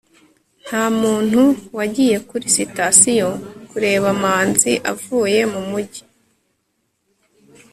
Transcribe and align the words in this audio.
nta 0.65 0.83
muntu 1.01 1.41
wagiye 1.77 2.15
kuri 2.29 2.45
sitasiyo 2.57 3.29
kureba 3.69 4.09
manzi 4.21 4.73
avuye 4.91 5.39
mu 5.53 5.61
mujyi 5.69 6.03